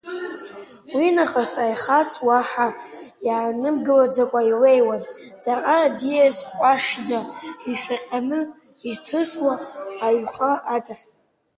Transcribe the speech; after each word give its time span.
Уинахыс 0.97 1.51
аихац 1.63 2.11
уаҳа 2.27 2.67
иаанымгылаӡакәа 3.27 4.41
илеиуан, 4.51 5.03
ҵаҟа 5.41 5.75
аӡиас 5.85 6.37
ҟәашӡа 6.57 7.19
ишәаҟьаны 7.69 8.39
изҭысуаз 8.89 9.61
аиҩхаа 10.05 10.55
аҵахь… 10.75 11.03